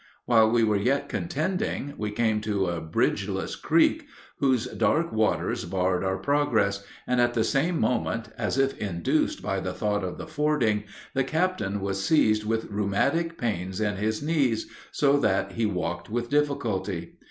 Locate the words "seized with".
12.03-12.71